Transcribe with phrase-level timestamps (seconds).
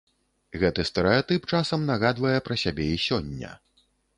[0.63, 3.55] Гэты стэрэатып часам нагадвае пра сябе і сёння.